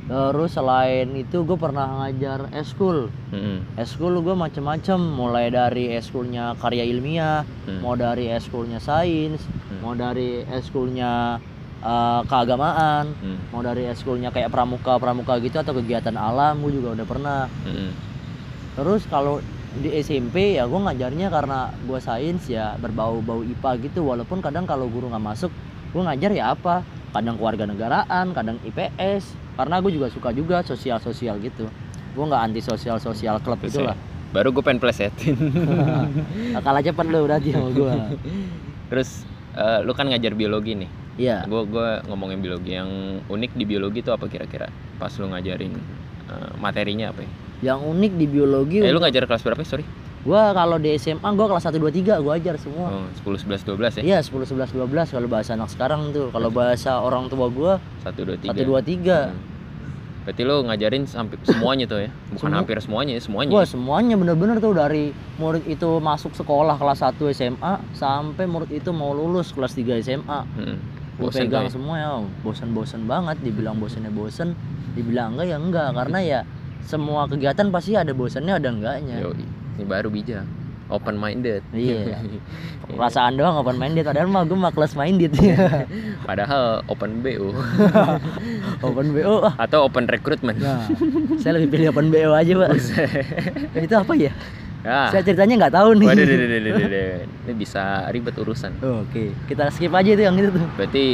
terus 0.09 0.57
selain 0.57 1.05
itu 1.13 1.45
gue 1.45 1.61
pernah 1.61 2.01
ngajar 2.01 2.49
eskul 2.57 3.13
Mm-mm. 3.29 3.77
eskul 3.77 4.17
gue 4.19 4.33
macem-macem 4.33 4.97
mulai 4.97 5.53
dari 5.53 5.93
eskulnya 5.93 6.57
karya 6.57 6.81
ilmiah 6.83 7.45
Hmm. 7.69 7.85
mau 7.85 7.93
dari 7.93 8.33
eskulnya 8.33 8.81
sains 8.81 9.45
Hmm. 9.69 9.85
mau 9.85 9.93
dari 9.93 10.49
eskulnya 10.49 11.37
uh, 11.89 12.21
keagamaan 12.29 13.09
Mm. 13.17 13.39
mau 13.49 13.65
dari 13.65 13.89
eskulnya 13.89 14.29
kayak 14.29 14.53
pramuka 14.53 15.01
pramuka 15.01 15.41
gitu 15.41 15.57
atau 15.57 15.73
kegiatan 15.73 16.13
alam 16.15 16.61
gue 16.61 16.77
juga 16.77 16.93
udah 16.93 17.07
pernah 17.09 17.41
Mm-mm. 17.65 17.91
terus 18.77 19.09
kalau 19.09 19.41
di 19.79 19.89
SMP 19.95 20.57
ya 20.57 20.65
gue 20.65 20.77
ngajarnya 20.77 21.29
karena 21.29 21.73
gue 21.73 21.99
sains 21.99 22.45
ya 22.47 22.77
berbau-bau 22.77 23.41
IPA 23.41 23.71
gitu 23.85 24.05
walaupun 24.05 24.41
kadang 24.41 24.65
kalau 24.65 24.85
guru 24.87 25.09
nggak 25.09 25.25
masuk 25.25 25.53
gue 25.89 26.03
ngajar 26.05 26.31
ya 26.31 26.53
apa 26.53 26.85
kadang 27.09 27.41
keluarga 27.41 27.65
negaraan 27.65 28.37
kadang 28.37 28.61
IPS 28.63 29.25
karena 29.57 29.81
gue 29.81 29.93
juga 29.93 30.09
suka 30.13 30.29
juga 30.31 30.61
sosial 30.61 31.01
sosial 31.01 31.41
gitu 31.41 31.65
gue 32.13 32.25
nggak 32.25 32.43
anti 32.43 32.61
sosial 32.61 33.01
sosial 33.01 33.41
klub 33.41 33.61
itu 33.65 33.81
ya, 33.81 33.93
lah 33.93 33.99
Baru 34.29 34.53
gue 34.53 34.61
pengen 34.61 34.77
plesetin. 34.77 35.41
kalah 36.61 36.85
cepet 36.85 37.07
lo 37.09 37.25
berarti 37.25 37.49
sama 37.49 37.73
gue 37.73 37.93
Terus 38.93 39.25
eh, 39.53 39.79
lu 39.81 39.93
kan 39.93 40.05
ngajar 40.05 40.37
biologi 40.37 40.77
nih. 40.77 40.91
Iya 41.19 41.45
Gue 41.45 41.67
gua 41.67 42.01
ngomongin 42.07 42.39
biologi 42.39 42.73
yang 42.73 42.89
unik 43.27 43.53
di 43.53 43.65
biologi 43.67 43.99
itu 44.01 44.15
apa 44.15 44.25
kira-kira? 44.25 44.71
Pas 44.97 45.13
lu 45.19 45.29
ngajarin 45.29 45.75
eh, 46.31 46.51
materinya 46.57 47.11
apa 47.11 47.27
ya? 47.27 47.31
yang 47.59 47.83
unik 47.83 48.13
di 48.15 48.27
biologi 48.31 48.79
Eh 48.79 48.95
lu 48.95 49.03
ngajar 49.03 49.27
kelas 49.27 49.43
berapa? 49.43 49.59
Sorry. 49.67 49.83
gue 50.19 50.43
kalau 50.55 50.79
di 50.79 50.95
SMA 50.99 51.25
gue 51.31 51.47
kelas 51.47 51.65
1 51.67 51.79
2 51.79 52.19
3 52.19 52.23
gue 52.23 52.33
ajar 52.39 52.55
semua 52.59 52.87
Oh, 52.91 53.07
10 53.23 53.47
11 53.51 53.67
12 53.67 53.99
ya. 53.99 54.03
Iya 54.03 54.19
10 54.23 54.35
11 54.47 54.75
12 54.75 55.15
kalau 55.15 55.29
bahasa 55.31 55.55
anak 55.55 55.71
sekarang 55.71 56.11
tuh. 56.11 56.31
Kalau 56.31 56.51
bahasa 56.51 56.99
orang 56.99 57.27
tua 57.27 57.47
gua 57.49 57.73
1 58.03 58.15
2 58.15 58.47
3. 58.47 58.51
1 58.51 58.67
2 58.67 58.83
3. 58.83 59.31
Hmm. 59.31 59.39
Berarti 60.29 60.43
lu 60.45 60.61
ngajarin 60.69 61.09
sampai 61.09 61.41
semuanya 61.41 61.89
tuh 61.89 62.05
ya? 62.05 62.11
Bukan 62.35 62.53
Semua. 62.53 62.61
hampir 62.61 62.77
semuanya, 62.85 63.13
ya, 63.17 63.23
semuanya. 63.25 63.49
Wah, 63.57 63.65
semuanya 63.65 64.15
bener-bener 64.21 64.61
tuh 64.61 64.77
dari 64.77 65.09
murid 65.41 65.65
itu 65.65 65.89
masuk 66.05 66.37
sekolah 66.37 66.77
kelas 66.77 67.01
1 67.01 67.17
SMA 67.33 67.73
sampai 67.97 68.45
murid 68.45 68.69
itu 68.69 68.93
mau 68.93 69.17
lulus 69.17 69.57
kelas 69.57 69.73
3 69.73 69.97
SMA. 70.05 70.41
Hmm. 70.45 70.77
Bosen 71.19 71.51
pegang 71.51 71.67
ya? 71.67 71.71
semua 71.71 71.95
ya. 71.99 72.09
Bosen-bosen 72.47 73.03
banget, 73.11 73.37
dibilang 73.43 73.77
bosennya 73.83 74.15
bosen, 74.15 74.55
dibilang 74.95 75.35
enggak 75.35 75.47
ya 75.51 75.57
enggak 75.59 75.89
karena 75.93 76.19
ya 76.23 76.41
semua 76.87 77.29
kegiatan 77.29 77.69
pasti 77.69 77.99
ada 77.99 78.15
bosennya 78.15 78.57
ada 78.57 78.69
enggaknya. 78.71 79.21
Yoi. 79.21 79.45
Ini 79.79 79.85
baru 79.85 80.09
bijak. 80.09 80.47
Open 80.89 81.21
minded. 81.21 81.61
Iya. 81.77 82.17
Perasaan 82.89 83.37
doang 83.37 83.61
open 83.61 83.77
minded 83.77 84.09
padahal 84.09 84.33
mah 84.33 84.49
gue 84.49 84.57
mah 84.57 84.73
kelas 84.73 84.97
minded. 84.97 85.37
Padahal 86.29 86.81
open 86.89 87.21
BO 87.21 87.53
open 88.89 89.13
BO 89.13 89.45
atau 89.61 89.85
open 89.85 90.09
recruitment. 90.09 90.57
Nah, 90.57 90.89
saya 91.37 91.61
lebih 91.61 91.77
pilih 91.77 91.93
open 91.93 92.09
BO 92.09 92.33
aja, 92.33 92.53
Pak. 92.57 92.71
itu 93.77 93.93
apa 93.93 94.13
ya? 94.17 94.33
Ah. 94.89 95.13
Saya 95.13 95.21
ceritanya 95.21 95.69
nggak 95.69 95.75
tahu 95.77 96.01
nih. 96.01 96.09
Waduh, 96.09 96.25
waduh, 96.25 96.49
waduh, 96.49 96.73
waduh. 96.81 97.45
Ini 97.45 97.53
bisa 97.53 98.09
ribet 98.09 98.33
urusan. 98.41 98.73
Oke, 98.81 99.37
kita 99.45 99.69
skip 99.69 99.93
aja 99.93 100.17
itu 100.17 100.23
yang 100.25 100.33
itu 100.41 100.49
tuh. 100.49 100.65
Berarti 100.81 101.05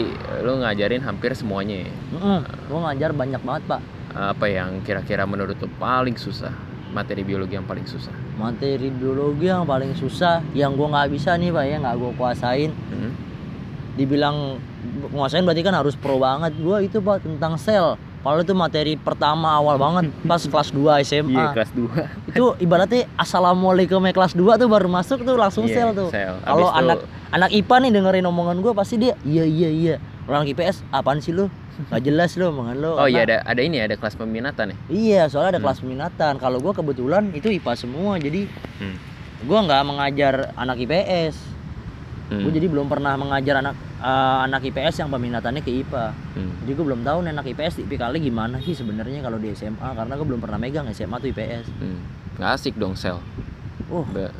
lu 0.46 0.62
ngajarin 0.62 1.02
hampir 1.02 1.34
semuanya 1.34 1.82
ya? 1.82 1.90
Mm 2.14 2.40
Gue 2.70 2.78
ngajar 2.86 3.10
banyak 3.10 3.42
banget 3.42 3.62
pak. 3.66 3.80
Apa 4.14 4.46
yang 4.46 4.78
kira-kira 4.86 5.26
menurut 5.26 5.58
lu 5.58 5.66
paling 5.82 6.14
susah? 6.14 6.54
Materi 6.94 7.26
biologi 7.26 7.58
yang 7.58 7.66
paling 7.66 7.82
susah? 7.82 8.14
Materi 8.38 8.86
biologi 8.94 9.50
yang 9.50 9.66
paling 9.66 9.90
susah, 9.98 10.38
yang 10.54 10.78
gue 10.78 10.86
nggak 10.86 11.10
bisa 11.10 11.34
nih 11.34 11.50
pak 11.50 11.64
ya, 11.66 11.76
nggak 11.82 11.96
gue 11.98 12.10
kuasain. 12.14 12.70
Hmm? 12.70 13.10
Dibilang 13.98 14.62
nguasain 15.10 15.42
berarti 15.42 15.66
kan 15.66 15.74
harus 15.74 15.98
pro 15.98 16.22
banget. 16.22 16.54
Gue 16.62 16.86
itu 16.86 17.02
pak 17.02 17.26
tentang 17.26 17.58
sel. 17.58 17.98
Kalau 18.24 18.40
itu 18.40 18.56
materi 18.56 18.96
pertama 18.96 19.52
awal 19.52 19.76
banget 19.76 20.08
pas 20.24 20.40
kelas 20.40 20.72
2 20.72 21.04
SMA. 21.04 21.28
Iya, 21.30 21.52
kelas 21.52 21.70
2. 21.70 22.08
Itu 22.32 22.56
ibaratnya 22.56 23.04
assalamualaikum 23.14 24.00
ya 24.00 24.12
kelas 24.12 24.32
2 24.32 24.56
tuh 24.56 24.64
baru 24.64 24.88
masuk 24.88 25.20
tuh 25.20 25.36
langsung 25.36 25.68
Iya, 25.68 25.84
sel 25.84 25.88
tuh. 25.92 26.08
Kalau 26.40 26.72
anak 26.72 27.04
anak 27.28 27.52
IPA 27.52 27.76
nih 27.78 27.90
dengerin 27.92 28.24
omongan 28.24 28.56
gue 28.58 28.72
pasti 28.72 28.96
dia 28.96 29.12
iya 29.22 29.44
iya 29.44 29.68
iya. 29.68 29.94
Orang 30.24 30.48
IPS 30.48 30.88
apaan 30.88 31.20
sih 31.20 31.36
lu? 31.36 31.52
Gak 31.86 32.00
jelas 32.00 32.32
lu 32.34 32.48
omongan 32.48 32.80
lu. 32.80 32.90
Oh 32.90 33.04
iya 33.04 33.28
Karena- 33.28 33.44
ada 33.44 33.52
ada 33.52 33.60
ini 33.60 33.76
ya, 33.76 33.84
ada 33.84 33.96
kelas 34.00 34.16
peminatan 34.16 34.72
ya? 34.72 34.76
Iya, 34.88 35.22
soalnya 35.28 35.50
ada 35.50 35.60
Hmm. 35.60 35.66
kelas 35.68 35.78
peminatan. 35.78 36.32
Kalau 36.40 36.58
gua 36.58 36.72
kebetulan 36.72 37.28
itu 37.30 37.52
IPA 37.52 37.72
semua, 37.76 38.16
jadi 38.16 38.48
Hmm. 38.80 38.96
gua 39.44 39.58
nggak 39.60 39.82
mengajar 39.84 40.34
anak 40.54 40.80
IPS. 40.80 41.36
Hmm. 42.24 42.40
Gua 42.40 42.50
jadi 42.50 42.66
belum 42.66 42.88
pernah 42.88 43.12
mengajar 43.14 43.60
anak 43.60 43.76
eh, 44.04 44.38
anak 44.44 44.60
IPS 44.62 45.00
yang 45.00 45.08
peminatannya 45.08 45.64
ke 45.64 45.72
IPA. 45.74 46.12
Hmm. 46.36 46.52
Jadi 46.60 46.70
gua 46.76 46.84
belum 46.92 47.00
tahu 47.02 47.18
nih 47.24 47.30
anak 47.32 47.46
IPS 47.48 47.72
tipikalnya 47.80 48.20
gimana 48.20 48.56
sih 48.60 48.76
sebenarnya 48.76 49.24
kalau 49.24 49.40
di 49.40 49.48
SMA 49.50 49.88
karena 49.90 50.12
gua 50.12 50.26
belum 50.28 50.40
pernah 50.44 50.58
megang 50.60 50.84
SMA 50.92 51.16
tuh 51.16 51.32
IPS. 51.32 51.64
Hmm. 51.80 52.00
Nggak 52.36 52.50
asik 52.52 52.74
dong 52.76 52.92
sel. 52.92 53.18
Oh, 53.88 54.04
Ba- 54.04 54.32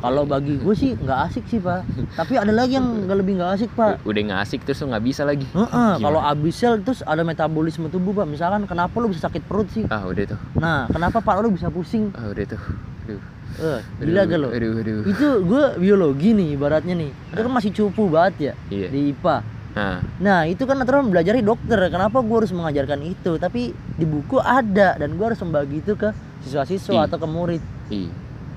kalau 0.00 0.24
bagi 0.24 0.56
gue 0.56 0.72
sih 0.72 0.96
nggak 0.96 1.20
asik 1.28 1.44
sih 1.46 1.60
pak. 1.60 1.84
Tapi 2.18 2.40
ada 2.40 2.48
lagi 2.48 2.72
yang 2.72 3.04
nggak 3.04 3.18
lebih 3.20 3.36
nggak 3.36 3.52
asik 3.60 3.70
pak. 3.76 4.00
Udah 4.08 4.20
nggak 4.24 4.40
asik 4.48 4.64
terus 4.64 4.80
nggak 4.80 5.04
bisa 5.04 5.28
lagi. 5.28 5.44
Heeh, 5.44 5.68
Gimana? 5.68 6.00
kalau 6.00 6.20
abis 6.24 6.56
sel 6.56 6.80
terus 6.80 7.04
ada 7.04 7.20
metabolisme 7.20 7.92
tubuh 7.92 8.16
pak. 8.16 8.24
Misalkan 8.24 8.64
kenapa 8.64 8.96
lu 8.96 9.12
bisa 9.12 9.28
sakit 9.28 9.44
perut 9.44 9.68
sih? 9.68 9.84
Ah 9.92 10.08
udah 10.08 10.24
tuh. 10.24 10.40
Nah, 10.56 10.88
kenapa 10.88 11.20
pak 11.20 11.36
lu 11.44 11.52
bisa 11.52 11.68
pusing? 11.68 12.16
Ah 12.16 12.32
udah 12.32 12.44
tuh. 12.48 12.62
Aduh. 13.04 13.20
Eh, 13.58 13.80
gila 14.00 14.22
gak 14.24 14.38
lo? 14.38 14.48
Aduh 14.50 14.72
aduh. 14.76 15.00
itu 15.04 15.26
gue 15.42 15.64
biologi 15.76 16.30
nih 16.32 16.54
ibaratnya 16.54 16.94
nih 16.94 17.10
itu 17.10 17.40
kan 17.40 17.50
masih 17.50 17.70
cupu 17.74 18.06
banget 18.06 18.34
ya 18.38 18.52
Iya. 18.68 18.88
di 18.88 19.00
IPA 19.10 19.36
Nah, 19.70 20.02
nah 20.18 20.40
itu 20.44 20.66
kan 20.66 20.82
aturan 20.82 21.14
belajar 21.14 21.38
dokter 21.38 21.78
kenapa 21.88 22.18
gue 22.18 22.36
harus 22.36 22.50
mengajarkan 22.50 23.06
itu 23.06 23.38
tapi 23.38 23.70
di 23.70 24.02
buku 24.02 24.36
ada 24.36 24.98
dan 24.98 25.14
gue 25.14 25.24
harus 25.24 25.38
membagi 25.38 25.78
itu 25.78 25.94
ke 25.94 26.10
siswa-siswa 26.42 27.06
atau 27.06 27.18
ke 27.18 27.28
murid 27.28 27.62
ih. 27.88 28.10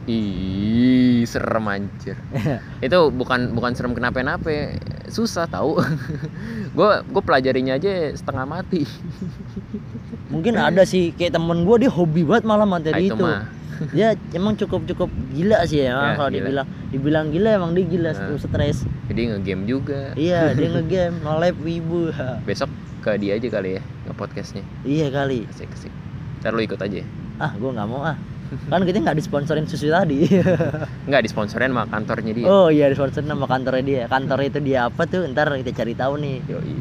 Ih, 0.04 1.24
serem 1.24 1.64
anjir. 1.64 2.20
itu 2.84 3.00
bukan 3.08 3.56
bukan 3.56 3.72
serem 3.72 3.96
kenapa-napa, 3.96 4.76
susah 5.08 5.48
tahu. 5.48 5.80
gue 6.76 6.90
gue 7.08 7.22
pelajarinya 7.24 7.78
aja 7.78 8.12
setengah 8.12 8.44
mati. 8.44 8.84
mungkin 10.28 10.58
ada 10.58 10.84
sih 10.84 11.14
kayak 11.14 11.38
temen 11.38 11.64
gue 11.64 11.88
dia 11.88 11.92
hobi 11.94 12.26
banget 12.26 12.44
malah 12.44 12.66
Ah, 12.66 12.72
materi 12.74 13.06
itu 13.06 13.14
itu 13.14 13.24
mah. 13.24 13.48
Dia 13.89 14.08
emang 14.32 14.53
cukup 14.53 14.86
cukup 14.86 15.08
gila 15.30 15.63
sih 15.63 15.82
ya, 15.82 15.94
Ya, 15.94 16.13
kalau 16.13 16.30
dibilang 16.30 16.63
dibilang 16.89 17.25
gila 17.30 17.50
emang 17.53 17.72
dia 17.72 17.84
gila 17.84 18.12
Nah. 18.12 18.38
stres 18.38 18.86
Jadi 19.06 19.22
ngegame 19.30 19.63
juga. 19.63 20.13
iya 20.13 20.51
dia 20.51 20.70
ngegame 20.74 21.20
nge-lab 21.20 21.56
wibu 21.58 22.10
Besok 22.44 22.70
ke 23.00 23.18
dia 23.18 23.36
aja 23.36 23.48
kali 23.51 23.75
ya 23.75 23.82
nge-podcastnya. 24.06 24.63
iya 24.82 25.08
kali 25.08 25.44
Asik 25.48 25.68
asik. 25.70 25.92
Ntar 26.39 26.51
lu 26.51 26.62
ikut 26.62 26.77
aja. 26.77 27.01
ah 27.36 27.51
gue 27.51 27.70
nggak 27.70 27.88
mau 27.88 28.01
ah 28.01 28.15
kan 28.70 28.82
kita 28.82 29.01
nggak 29.01 29.18
disponsorin 29.18 29.65
susu 29.65 29.89
tadi 29.89 30.30
Nggak 31.10 31.24
disponsorin 31.24 31.70
sama 31.70 31.84
kantornya 31.86 32.32
dia. 32.32 32.46
Oh 32.46 32.70
iya 32.70 32.86
disponsorin 32.86 33.25
sama 33.25 33.44
kantornya 33.44 33.82
dia. 33.84 34.01
Kantor 34.06 34.39
itu 34.44 34.60
dia 34.60 34.88
apa 34.88 35.03
tuh? 35.03 35.25
Ntar 35.25 35.50
kita 35.58 35.74
cari 35.74 35.94
tahu 35.94 36.13
nih. 36.15 36.38
Yoi. 36.48 36.75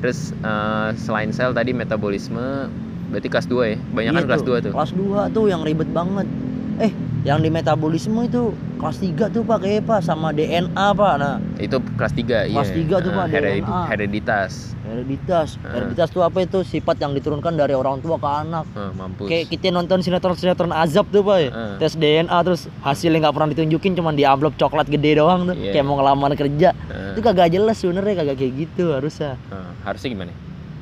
Terus 0.00 0.32
eh, 0.34 0.88
selain 0.96 1.30
sel 1.30 1.52
tadi 1.52 1.72
metabolisme 1.72 2.72
berarti 3.06 3.28
kelas 3.28 3.46
2 3.46 3.64
ya. 3.64 3.76
Banyak 3.88 4.10
kan 4.10 4.20
Iya 4.20 4.28
kelas 4.28 4.42
2 4.42 4.56
tuh. 4.60 4.72
Kelas 4.72 4.92
2 4.92 5.30
tuh 5.30 5.44
yang 5.46 5.60
ribet 5.60 5.90
banget. 5.90 6.26
Eh, 6.74 6.90
yang 7.22 7.38
di 7.38 7.48
metabolisme 7.48 8.18
itu 8.20 8.50
kelas 8.76 8.98
3 8.98 9.30
tuh 9.30 9.42
Pak 9.42 9.62
kayak 9.62 9.86
Pak 9.86 10.02
sama 10.02 10.30
DNA 10.30 10.74
Pak. 10.90 11.14
Nah, 11.16 11.38
Itu 11.56 11.78
kelas 11.94 12.10
3 12.12 12.44
iya. 12.44 12.50
Kelas 12.52 12.70
tiga 12.72 12.96
tuh, 12.98 13.08
Eh, 13.08 13.14
Pak, 13.14 13.26
heredi- 13.30 13.62
DNA. 13.62 13.82
hereditas. 13.86 14.52
hereditas. 14.84 15.48
Ah. 15.60 15.70
Hereditas 15.72 16.08
tuh 16.08 16.20
apa 16.20 16.38
itu? 16.40 16.60
Sifat 16.60 16.98
yang 16.98 17.14
diturunkan 17.14 17.54
dari 17.54 17.72
orang 17.72 17.98
tua 17.98 18.18
ke 18.18 18.26
anak. 18.26 18.66
Eh, 18.68 18.90
mampus. 18.92 19.26
Kayak 19.26 19.44
kita 19.48 19.70
nonton 19.70 20.02
sinetron-sinetron 20.02 20.70
azab 20.70 21.06
tuh 21.08 21.22
Pak 21.22 21.38
ya. 21.38 21.48
Ah. 21.48 21.74
Tes 21.78 21.94
DNA 21.94 22.38
terus 22.42 22.66
hasilnya 22.80 23.22
nggak 23.22 23.32
pernah 23.32 23.48
ditunjukin 23.48 23.94
cuman 23.94 24.12
di 24.12 24.22
amplop 24.22 24.54
coklat 24.56 24.86
gede 24.88 25.14
doang 25.16 25.46
tuh. 25.46 25.54
Iya. 25.54 25.72
Kayak 25.72 25.84
mau 25.84 25.96
ngelamar 25.96 26.34
kerja. 26.34 26.74
Eh, 26.90 27.14
Itu 27.14 27.22
kagak 27.22 27.48
jelas 27.50 27.78
sebenarnya 27.78 28.14
kagak 28.18 28.36
kayak 28.36 28.52
gitu 28.58 28.90
harusnya. 28.90 29.38
eh, 29.48 29.68
harusnya 29.84 30.10
gimana? 30.10 30.32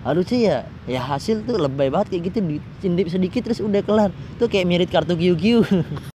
Harusnya 0.02 0.38
ya 0.38 0.58
ya 0.86 1.00
hasil 1.02 1.46
tuh 1.46 1.58
lebay 1.58 1.88
banget 1.88 2.18
kayak 2.18 2.22
gitu 2.30 2.38
dicindip 2.42 3.06
sedikit 3.10 3.40
terus 3.46 3.62
udah 3.62 3.82
kelar. 3.82 4.10
Tuh 4.38 4.50
kayak 4.50 4.66
mirip 4.66 4.88
kartu 4.90 5.14
QQ 5.14 5.44